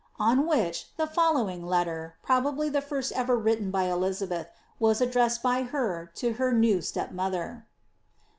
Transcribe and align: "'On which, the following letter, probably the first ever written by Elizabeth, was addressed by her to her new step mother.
"'On 0.29 0.47
which, 0.47 0.95
the 0.97 1.05
following 1.05 1.63
letter, 1.63 2.15
probably 2.23 2.69
the 2.69 2.81
first 2.81 3.11
ever 3.11 3.37
written 3.37 3.69
by 3.69 3.83
Elizabeth, 3.83 4.47
was 4.79 4.99
addressed 4.99 5.43
by 5.43 5.61
her 5.61 6.09
to 6.15 6.33
her 6.41 6.51
new 6.51 6.81
step 6.81 7.11
mother. 7.11 7.67